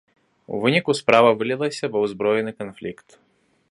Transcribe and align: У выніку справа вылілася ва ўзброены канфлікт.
У 0.55 0.61
выніку 0.63 0.95
справа 1.01 1.29
вылілася 1.43 1.85
ва 1.97 2.05
ўзброены 2.07 2.51
канфлікт. 2.61 3.07